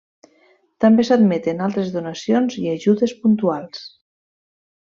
També 0.85 1.05
s'admeten 1.09 1.61
altres 1.65 1.93
donacions 1.97 2.57
i 2.63 2.65
d'ajudes 2.65 3.15
puntuals. 3.27 3.87